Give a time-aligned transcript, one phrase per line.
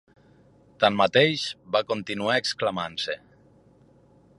[0.83, 1.43] Tanmateix,
[1.77, 3.21] va continuar exclamant-se.